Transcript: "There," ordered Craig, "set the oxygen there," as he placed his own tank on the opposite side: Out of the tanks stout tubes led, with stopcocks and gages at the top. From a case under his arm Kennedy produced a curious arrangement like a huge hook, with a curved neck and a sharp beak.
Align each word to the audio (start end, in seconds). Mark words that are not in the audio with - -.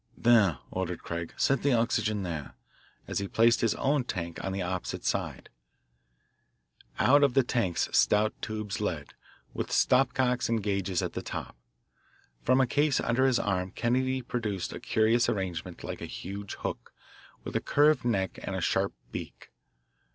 "There," 0.17 0.57
ordered 0.71 1.03
Craig, 1.03 1.31
"set 1.37 1.61
the 1.61 1.73
oxygen 1.73 2.23
there," 2.23 2.55
as 3.07 3.19
he 3.19 3.27
placed 3.27 3.61
his 3.61 3.75
own 3.75 4.03
tank 4.03 4.43
on 4.43 4.51
the 4.51 4.63
opposite 4.63 5.05
side: 5.05 5.47
Out 6.97 7.21
of 7.21 7.35
the 7.35 7.43
tanks 7.43 7.87
stout 7.91 8.33
tubes 8.41 8.81
led, 8.81 9.13
with 9.53 9.71
stopcocks 9.71 10.49
and 10.49 10.63
gages 10.63 11.03
at 11.03 11.13
the 11.13 11.21
top. 11.21 11.55
From 12.41 12.59
a 12.59 12.65
case 12.65 12.99
under 12.99 13.27
his 13.27 13.37
arm 13.37 13.69
Kennedy 13.73 14.23
produced 14.23 14.73
a 14.73 14.79
curious 14.79 15.29
arrangement 15.29 15.83
like 15.83 16.01
a 16.01 16.07
huge 16.07 16.55
hook, 16.55 16.91
with 17.43 17.55
a 17.55 17.61
curved 17.61 18.03
neck 18.03 18.39
and 18.41 18.55
a 18.55 18.59
sharp 18.61 18.95
beak. 19.11 19.51